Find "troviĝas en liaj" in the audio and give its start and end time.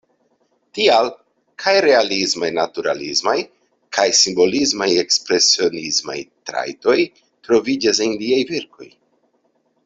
7.49-8.43